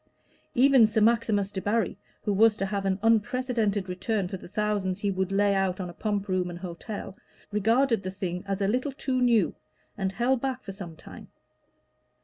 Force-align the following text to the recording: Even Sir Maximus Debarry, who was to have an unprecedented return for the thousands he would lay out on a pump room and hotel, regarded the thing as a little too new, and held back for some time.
Even 0.55 0.87
Sir 0.87 0.99
Maximus 0.99 1.51
Debarry, 1.51 1.95
who 2.23 2.33
was 2.33 2.57
to 2.57 2.65
have 2.65 2.87
an 2.87 2.97
unprecedented 3.03 3.87
return 3.87 4.27
for 4.27 4.35
the 4.37 4.47
thousands 4.47 4.99
he 5.01 5.11
would 5.11 5.31
lay 5.31 5.53
out 5.53 5.79
on 5.79 5.91
a 5.91 5.93
pump 5.93 6.27
room 6.27 6.49
and 6.49 6.57
hotel, 6.57 7.15
regarded 7.51 8.01
the 8.01 8.09
thing 8.09 8.43
as 8.47 8.61
a 8.63 8.67
little 8.67 8.93
too 8.93 9.21
new, 9.21 9.53
and 9.95 10.13
held 10.13 10.41
back 10.41 10.63
for 10.63 10.71
some 10.71 10.95
time. 10.95 11.27